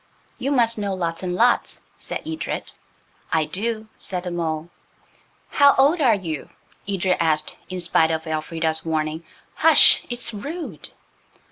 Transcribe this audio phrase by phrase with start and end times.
[0.39, 2.71] "You must know lots and lots," said Edred.
[3.31, 4.71] "I do," said the mole.
[5.49, 6.49] "How old are you?"
[6.87, 9.23] Edred asked, in spite of Elfrida's warning
[9.57, 10.03] "Hush!
[10.09, 10.89] it's rude."